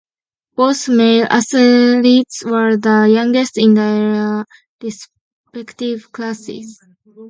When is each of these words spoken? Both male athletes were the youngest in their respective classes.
Both 0.55 0.89
male 0.89 1.27
athletes 1.29 2.43
were 2.43 2.75
the 2.75 3.07
youngest 3.07 3.55
in 3.59 3.75
their 3.75 4.47
respective 4.81 6.11
classes. 6.11 6.79